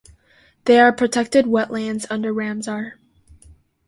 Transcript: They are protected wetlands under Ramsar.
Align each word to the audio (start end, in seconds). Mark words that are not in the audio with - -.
They 0.65 0.79
are 0.79 0.91
protected 0.91 1.45
wetlands 1.45 2.07
under 2.09 2.33
Ramsar. 2.33 2.93